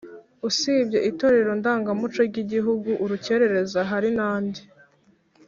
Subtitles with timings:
[0.49, 4.61] usibye itorero ndangamuco ry’igihugu «urukerereza» hari n’andi